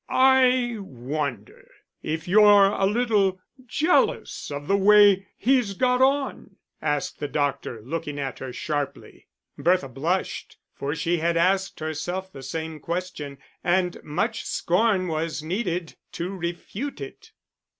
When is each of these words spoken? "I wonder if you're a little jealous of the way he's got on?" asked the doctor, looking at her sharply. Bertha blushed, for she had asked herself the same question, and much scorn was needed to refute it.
"I 0.09 0.77
wonder 0.79 1.69
if 2.01 2.27
you're 2.27 2.69
a 2.71 2.87
little 2.87 3.39
jealous 3.67 4.49
of 4.49 4.65
the 4.65 4.75
way 4.75 5.27
he's 5.37 5.75
got 5.75 6.01
on?" 6.01 6.55
asked 6.81 7.19
the 7.19 7.27
doctor, 7.27 7.83
looking 7.83 8.17
at 8.17 8.39
her 8.39 8.51
sharply. 8.51 9.27
Bertha 9.59 9.87
blushed, 9.89 10.57
for 10.73 10.95
she 10.95 11.17
had 11.19 11.37
asked 11.37 11.81
herself 11.81 12.31
the 12.33 12.41
same 12.41 12.79
question, 12.79 13.37
and 13.63 14.03
much 14.03 14.43
scorn 14.43 15.07
was 15.07 15.43
needed 15.43 15.95
to 16.13 16.35
refute 16.35 16.99
it. 16.99 17.31